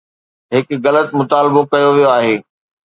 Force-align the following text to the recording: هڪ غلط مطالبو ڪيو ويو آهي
هڪ 0.53 0.67
غلط 0.83 1.07
مطالبو 1.19 1.61
ڪيو 1.71 1.89
ويو 1.95 2.09
آهي 2.17 2.35